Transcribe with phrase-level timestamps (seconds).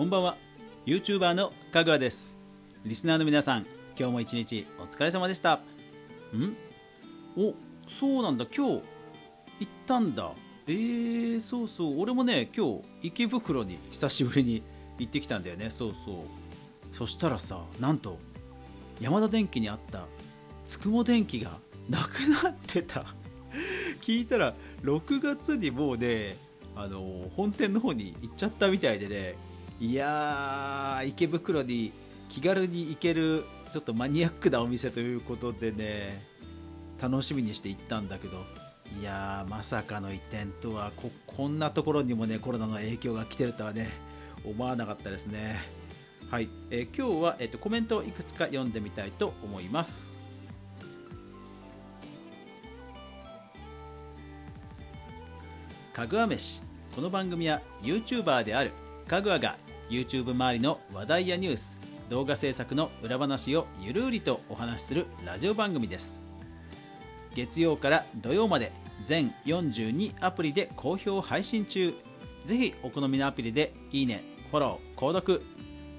[0.00, 0.36] こんばんは。
[0.86, 2.34] YouTuber のかぐわです。
[2.86, 3.66] リスナーの皆さん
[3.98, 5.60] 今日も一日お疲れ様でした。
[6.34, 6.56] ん？
[7.36, 7.52] お
[7.86, 8.46] そうなんだ。
[8.46, 8.82] 今日行っ
[9.84, 10.32] たんだ。
[10.66, 12.00] えー、そうそう。
[12.00, 14.62] 俺もね今日池袋に久しぶりに
[14.98, 15.68] 行ってきたんだよね。
[15.68, 16.14] そうそう。
[16.94, 18.16] そしたらさなんと
[19.02, 20.06] 山田電機にあった
[20.66, 21.50] つくも電機が
[21.90, 23.04] なくなってた。
[24.00, 26.38] 聞いたら6月にもうね
[26.74, 29.49] あの本店の方に行っちゃったみたいでね。
[29.80, 31.90] いや池袋に
[32.28, 36.22] 気軽に行けるちょっとマニアックなお店ということでね
[37.00, 38.44] 楽しみにして行ったんだけど
[39.00, 43.88] いやまさかの移転とはここんなところにもねコロナの影響が来てるとはね
[44.44, 45.58] 思わなかったですね。
[46.30, 50.20] はい、えー今日は、えーとコメントをいくつか読んでみたいと思います。
[55.92, 56.62] かぐわ飯。
[56.94, 58.72] この番組は YouTuber である
[59.06, 59.56] かぐわが
[59.90, 66.22] YouTube 周りの話題やニュース動画制作の裏話をゆるりとお話しするラジオ番組です。
[67.34, 68.70] 月曜から土曜まで
[69.04, 71.92] 全42アプリで好評配信中。
[72.44, 75.42] ぜひお好みのアプリでいいねフォロー購読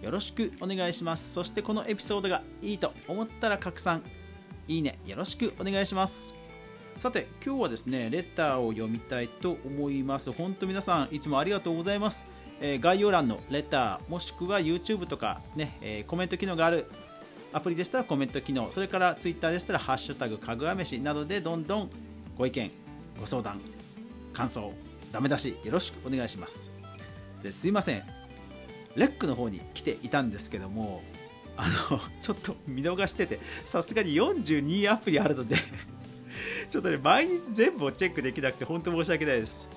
[0.02, 1.34] よろしくお願いします。
[1.34, 4.02] そしてこのエピソードがいいと思ったら拡散。
[4.70, 6.38] いいねよろしくお願いします。
[6.96, 10.32] さて今日はですねレターを読みたいと思います。
[10.32, 12.28] 本当皆さんいつもありがとうございます、
[12.62, 16.86] え概要欄のレターもしくは YouTube とかね、えコメント機能がある
[17.52, 21.90] アプリでしたらコメント機能それから Twitter でしたら「ハッシュタグかぐわ飯」などでどんどん
[22.38, 22.72] ご意見
[23.20, 23.60] ご相談
[24.32, 24.72] 感想
[25.12, 26.72] ダメ出しよろしくお願いします。
[27.42, 28.04] ですいません。
[28.96, 31.02] レックの方に来ていたんですけども
[31.58, 35.56] あのちょっと見逃しててさすがに42アプリあるので
[36.70, 39.70] ちょっとね毎日全部をチェックできなくて本当申し訳ないです、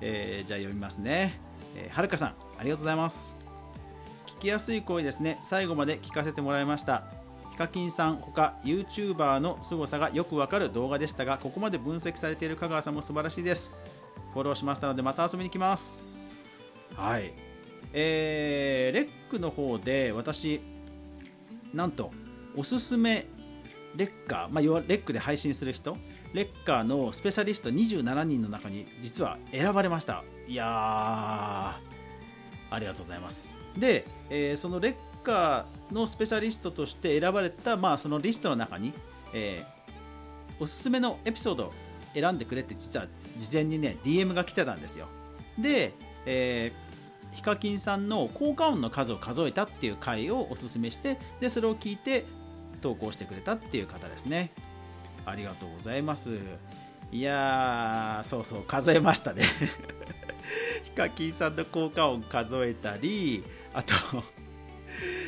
[0.00, 1.40] えーじゃあ読みますね、
[1.76, 3.36] えーはるかさんありがとうございます。
[4.26, 5.38] 聞きやすい声ですね。
[5.42, 7.04] 最後まで聞かせてもらいました。
[7.52, 13.74] ヒカキンさんほか YouTuber の凄さがよくわかる動画でしたがここまで分析されている香川さんも素晴らしいです。
[14.32, 16.02] フォローしましたのでまた遊びに来ます。
[16.94, 17.32] はい。
[17.92, 20.60] えーレックの方で私
[21.72, 22.12] なんと
[22.54, 23.26] おすすめ
[23.96, 25.96] レッカー、まあ、レックで配信する人
[26.36, 30.22] レッカーのスペシャリスト27人の中に実は選ばれました。
[30.46, 31.80] いやーあ
[32.78, 33.54] りがとうございます。
[33.74, 38.92] で、えーそのレッカーのスペシャリストとして選ばれた、まあ、そのリストの中に、
[39.32, 39.76] えー
[40.60, 41.72] おすすめのエピソード
[42.14, 45.06] 選んでくれって実は事前にね DM が来てたんですよ。
[45.58, 45.94] で、
[46.26, 46.76] えー
[47.34, 52.26] ヒカキンさんの効果音の数を数えたっていう回をおすすめしてでそれを聞いて
[52.82, 54.52] 投稿してくれたっていう方ですね。
[55.26, 56.38] ありがとうございます。
[57.12, 59.42] いやーそうそう数えましたね。
[60.84, 63.94] ヒカキンさんの効果音数えたりあと、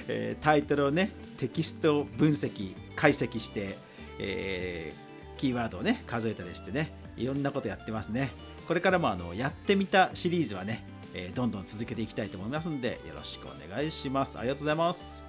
[0.08, 3.76] えータイトルをねテキスト分析解析して、
[4.18, 8.30] えーキーワードをね数えたりしてねいろんなことやってますね。
[8.66, 10.84] これからもあのやってみたシリーズはね、
[11.14, 14.38] えーどんどん続けていきたいと思いますのでよろしくお願いします。
[14.38, 15.24] ありがとうございます、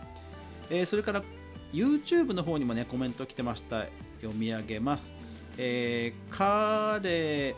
[0.69, 1.23] えーそれから
[1.71, 3.85] YouTube の方にもねコメント来てました。
[4.21, 5.13] 読み上げます、
[5.57, 7.55] えー、カレん？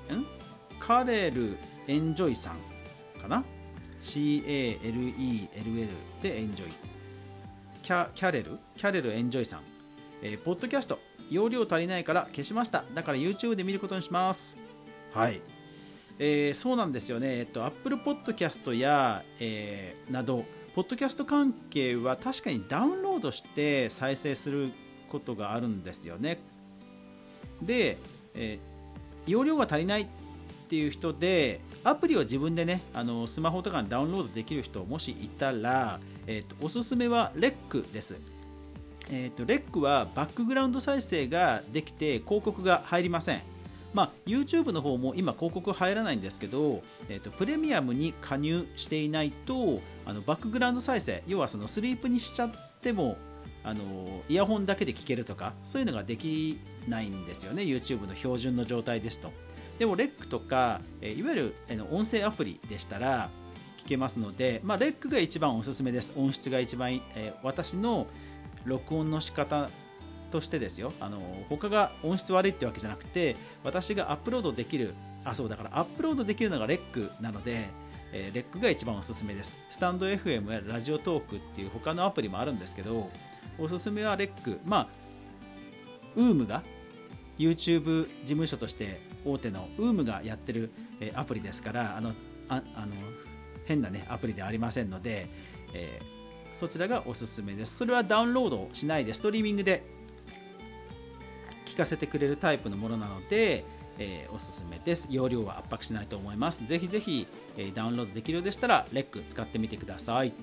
[0.79, 1.57] カレル
[1.87, 2.57] エンジョイさん
[3.21, 3.43] かな
[3.99, 5.87] ？CALELL
[6.21, 6.71] でエンジョイ。
[7.83, 8.57] キャキャレル？
[8.77, 9.61] キャレルエンジョイさん、
[10.23, 10.99] えーポッドキャスト
[11.29, 12.83] 容量足りないから消しました。
[12.93, 14.57] だから YouTube で見ることにします。
[15.13, 15.41] はい。
[16.19, 20.45] えーそうなんですよね、えっと、Apple Podcast や、えーなど、
[20.75, 24.71] ポッドキャスト関係は確かにダウンロードして再生する
[25.09, 26.39] ことがあるんですよね。
[27.61, 27.97] で、
[28.35, 28.71] えー
[29.27, 30.07] 容量が足りないっ
[30.67, 38.19] ていう人で、アプリを自分でね、あのスマホとかにダウンロードできる人もしいたら、えーとおすすめは REC です。
[39.09, 43.41] えー、と REC はバックグラウンド再生ができて広告が入りません。
[43.93, 52.51] まあ、YouTube の方も今広告入らないんですけど、えー、とプレミアムに加入していないとあのバックグラウンド再生要はそのスリープにしちゃっ
[52.81, 53.17] ても
[53.63, 53.81] あの
[54.27, 57.63] イヤホンだけで聞けるとかそういうのができないんですよね。
[57.63, 59.31] YouTube の標準の状態ですと。
[59.79, 61.55] でも REC とか、いわゆる
[61.91, 63.29] 音声アプリでしたら
[63.79, 66.13] 聞けますので、まあ、REC が一番おすすめです。
[66.15, 67.01] 音質が一番、
[67.41, 68.05] 私の
[68.65, 69.69] 録音の仕方
[70.29, 70.93] としてですよ。
[70.99, 71.19] あの
[71.49, 74.93] 他が音質悪いってわけじゃなくて私がアップロードできる
[75.23, 77.69] あそうだからアップロードできるのが REC なので、
[78.13, 79.59] えー、REC が一番おすすめです。
[79.69, 83.09] スタンド FM やラジオトークっていう他のアプリもあるんですけど
[83.57, 84.89] おすすめは REC ま
[86.15, 86.63] あ UM が
[87.37, 90.71] YouTube 事務所として大手の UM がやってる、
[91.15, 92.13] アプリですからあの
[92.49, 92.93] ああの
[93.65, 95.29] 変なねアプリではありませんので、
[95.73, 97.77] えー、そちらがおすすめです。
[97.77, 99.83] それはダウンロードしないでストリーミングで
[101.65, 103.63] 聞かせてくれるタイプのものなので、
[103.97, 105.07] えー、おすすめです。
[105.09, 106.65] 容量は圧迫しないと思います。
[106.65, 107.27] ぜひぜひ、
[107.57, 110.33] えー、ダウンロードできるようでしたらレック使ってみてください。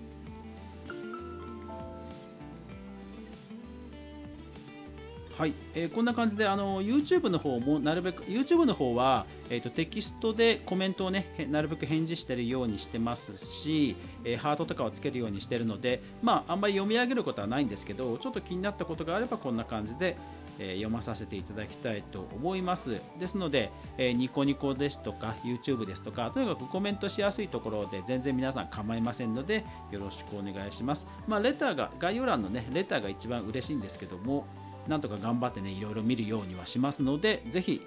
[5.38, 13.94] はい、えー、こんな感じであの YouTube の方もなるべく YouTube の方は、えーと、テキストでコメントをねなるべく返事してるようにしてますし、
[14.24, 20.16] えー、ハートとかをつけるようにしてるのでまああんまり読み上げることはないんですけどちょっと気になったことがあればこんな感じで、
[20.58, 23.00] えー、読まさせていただきたいと思います。
[23.20, 31.06] ですので、え、ニコニコですとか YouTube ですとかとにかくコメントしやすいところで全然皆さん構いませんのでよろしくお願いします。
[31.28, 34.44] まあレターが概要欄のねレターが一番嬉しいんですけども
[34.88, 37.82] なんとか頑張ってねいろいろ見るようにはしますのでぜひ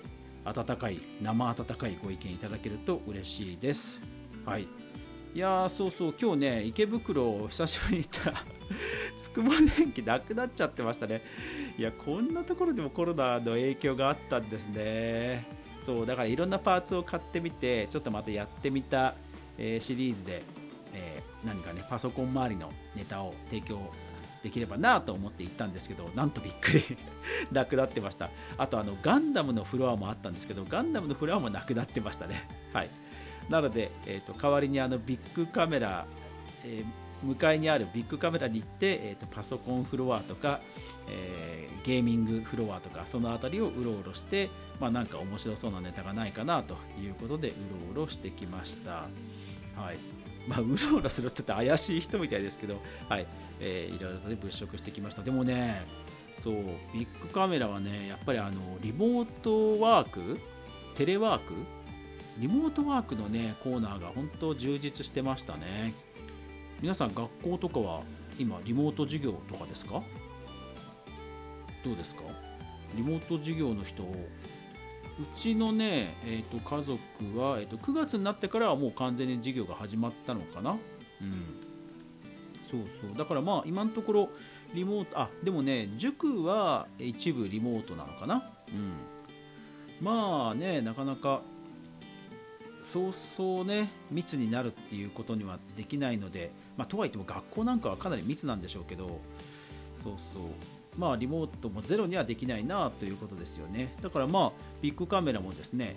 [0.45, 4.01] 温かい生温かいご意見いただけると嬉しいです。
[4.45, 4.67] はい。
[5.33, 8.37] いやーそうそう今日ね池袋を久しぶりに行ったら
[9.17, 11.21] つくも電気なくなっちゃってましたね。
[11.77, 15.45] いやこんなところでもコロナの影響があったんですね。
[15.79, 19.15] そうだからいろんなパーツを買ってみてちょっとまたやってみた、
[19.57, 20.43] えー、シリーズで、
[20.93, 23.79] えー、何かねパソコン周りのネタを提供
[24.43, 26.83] できればなと思って行ったんですけどなんとびっくり。
[27.51, 28.29] なくなってました。
[28.57, 32.47] あとあのガンダムのフロアもあったんですけどガンダムのフロアもなくなってましたね。
[32.73, 32.89] はい。
[33.49, 36.05] なので、えーと、代わりにあのビッグカメラ、
[36.63, 40.59] えー、向かいにあるビッグカメラに行って、えーと、パソコンフロアとか、
[41.09, 44.49] えー、ゲーミングフロアとかその辺りをうろうろして、
[44.79, 47.53] まあ、なんか面白そうなネタがないかなということでう
[47.95, 49.07] ろうろしてきました。
[49.75, 50.20] はい。
[50.47, 53.27] まあ、うろうろするって言って怪しい人みたいですけど、はい
[53.59, 55.21] えー、いろいろと、ね、物色してきました。
[55.21, 55.81] でもね、
[56.35, 56.55] そう
[56.93, 60.39] ビッグカメラはね、やっぱりあのリモートワーク、
[60.95, 61.53] テレワーク、
[62.39, 65.93] リモートワークのねコーナーが本当充実してましたね。
[66.81, 68.01] 皆さん、学校とかは
[68.39, 70.01] 今、リモート授業とかですか？
[71.83, 72.23] どうですか？
[72.95, 74.03] リモート授業の人
[75.19, 76.99] うちのね、えーと、家族
[77.37, 80.71] は、えーと、9月になってからはもう完全に授業が始まったのかな。
[80.71, 81.61] うん。
[82.69, 83.17] そうそう。
[83.17, 84.29] だからまあ今のところ
[84.73, 88.43] リモートあでもね塾は一部リモートなのかな。
[88.69, 90.05] うん。
[90.05, 91.41] まあねなかなか
[92.81, 99.19] そうそうね密になるっていうことにはできないので、まあ、とはいっても学校なんかはかなり密なんでしょうけど。
[99.93, 100.43] そうそう
[100.97, 103.95] まあ、リモートもゼロにはできないなということですよね。
[104.01, 104.51] だからまあ
[104.81, 105.95] ビッグカメラもですね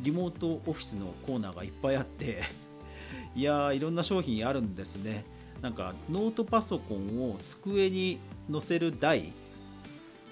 [0.00, 2.42] リモートオフィスのコーナーがいっぱいあって
[3.34, 5.24] いやーいろんな商品あるんですね。
[5.60, 8.18] なんかノートパソコンを机に
[8.50, 9.32] 載せる台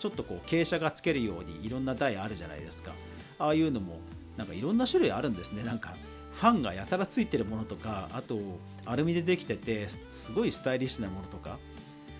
[0.00, 2.92] ちょっとこう傾斜がつけるようにいろんな台あるじゃないですか。
[3.38, 3.98] ああいうのも
[4.36, 5.62] なんかいろんな種類あるんですね。
[5.62, 5.96] なんか
[6.32, 8.38] ファンがやたらついてるものとかあと
[8.86, 11.58] アルミでできててすごいスタイリッシュなものとか。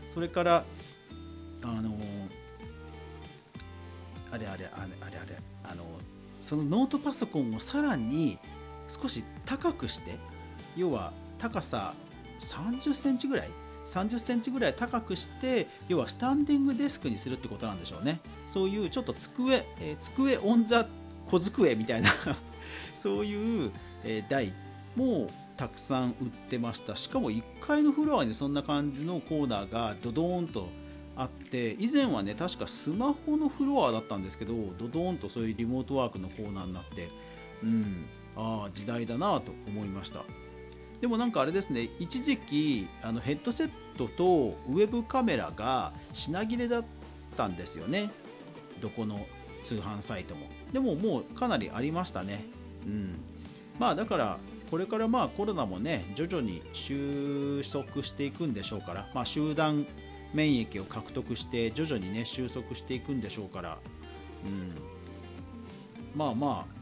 [0.08, 0.64] それから
[1.62, 1.94] あの
[4.32, 5.84] あれあれあれあれあれあの
[6.40, 8.38] そのノートパソコンをさらに
[8.88, 10.16] 少し高くして
[10.76, 11.94] 要は高さ
[12.38, 13.50] 30センチぐらい
[13.84, 18.20] 30センチぐらい高くして要はスタンディングデスクにするってことなんでしょうね。
[18.46, 20.86] そういうちょっと机、えー、机オンザ
[21.26, 22.10] 小机みたいな
[22.94, 23.72] そういう、
[24.04, 24.52] えー、台
[24.96, 26.94] もたくさん売ってました。
[26.94, 30.68] しかも1階のフロアにそんな感じのコーナーがドドーンと
[31.50, 37.08] って以前はね確かスマホのフロアだったんですけどドドーンとそういうリモートワークのコーナーになって
[37.64, 40.22] うんああ時代だなと思いました。
[41.00, 46.84] でもなんかあれですね一時期あのヘッドセットとウェブカメラが品切れだっ
[47.36, 48.10] たんですよね。
[48.80, 49.26] どこの
[49.64, 50.46] 通販サイトも。
[50.72, 52.44] でももうかなりありましたね。
[52.86, 53.16] うん。
[53.78, 54.38] まあだから
[54.70, 59.86] これからまあコロナもね徐々に収束していくんでしょうから、まあ、集団
[60.32, 63.78] 免疫を獲得して徐々にね収束していくんでしょうから、
[64.44, 64.74] うん、
[66.14, 66.80] まあまあ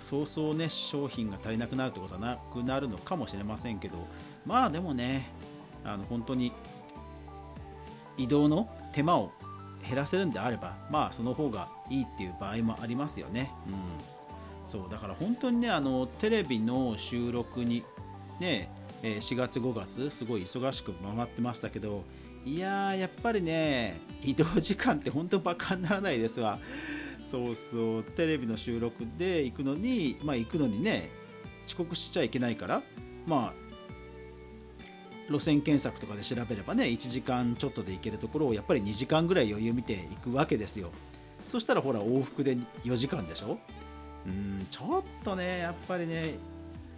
[0.00, 3.96] そうそうね商品が足りなくなるってことはなくなるのかもしれませんけど。
[4.48, 5.30] まあでもね
[5.84, 6.52] あの本当に
[8.16, 9.30] 移動の手間を
[9.86, 13.52] 減らせるんであればまあその方がいいっていう場合もありますよね。
[13.66, 13.74] うん、
[14.64, 17.84] そうだから本当にねあのテレビの収録に
[18.40, 18.70] ね
[19.02, 22.04] 4月5月すごい忙しく回ってましたけど
[22.44, 26.58] いややっぱりね移動時間って本当バカにならないですわ。
[27.22, 28.02] そうそう。
[28.02, 31.10] テレビの収録で行くのにまあ行くのにね
[31.66, 32.82] 遅刻しちゃいけないから
[33.26, 33.68] まあ
[35.30, 40.90] 路線検索とかで調べればね1時間ちょっとで行けるところをやっぱり2時間ぐらい余裕見ていくわけですよ。
[41.44, 43.58] そしたらほら往復で4時間でしょ？
[44.26, 46.36] うんちょっとねやっぱりね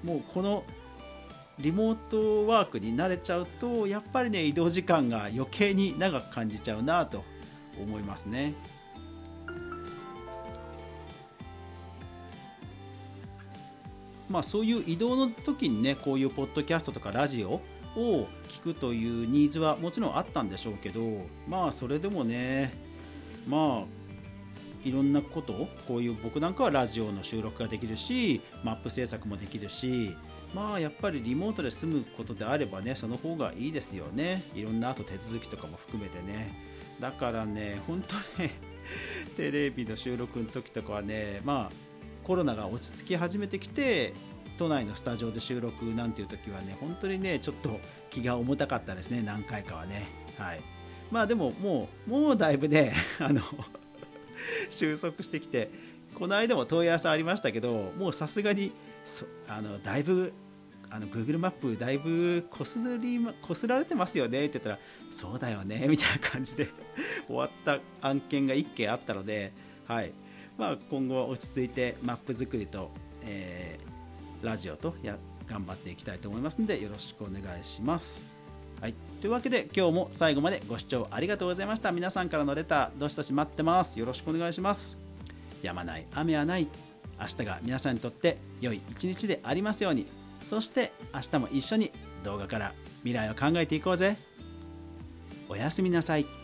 [0.05, 0.63] もうこの
[1.59, 7.25] リモートワークに慣れちゃうとやっぱりね移動時間が余計に長く感じちゃうなと
[7.81, 8.55] 思いますね。
[14.31, 17.61] まあそういう移動の時にねこういうポッドキャストとかラジオ
[17.97, 21.01] を聞くというニーズはもちろんあったんでしょうけど
[21.49, 22.73] まあそれでもね
[23.49, 24.01] まあ
[24.85, 30.17] いろんなことをこういう僕なんかはラジオの収録ができるしマップ制作もできるし
[30.55, 34.43] まあやっぱりリモートで済むことであればねその方がいいですよね。
[34.55, 36.53] いろんなあと手続きとかも含めてね。
[36.99, 38.51] だからね本当ね
[39.37, 41.91] テレビの収録の時とかはねまあ
[42.25, 44.13] コロナが落ち着き始めてきて
[44.59, 47.81] 都内のスタジオで収録なんていう時はね本当にねちょっと
[48.11, 50.07] 気が重たかったですね何回かはね。
[50.37, 50.61] はい。
[51.11, 53.41] まあでももうもうだいぶね あの
[54.69, 55.71] 収束してきて
[56.15, 58.73] この間も問い合わせありましたけどもうさすがに
[59.49, 60.33] あのだいぶ
[60.91, 64.79] あの Google マップだいぶこすりこすられてますよねって言ったら
[65.11, 66.69] そうだよね みたいな感じで
[67.27, 69.53] 終わった案件が1件あったので、
[69.87, 70.13] はい
[70.59, 72.91] まあ、今後は落ち着いてマップ作りと、
[73.23, 75.17] えー、ラジオとや
[75.47, 78.40] 頑張っていきたいと思いますのでよろしくお願いします。
[78.81, 81.93] はい、というわけで今日も最後までご視聴ありがとうございました。
[81.93, 84.01] 皆さんからのレターどしどし待ってます。
[84.01, 84.99] よろしくお願いします。
[85.63, 86.67] やまない雨はない。
[87.21, 90.07] 明日が皆さんにとって良い一日でありますように。
[90.43, 91.91] そして明日も一緒に
[92.25, 92.73] 動画から
[93.05, 94.17] 未来を考えていこうぜ。
[95.51, 96.40] おやすみなさい。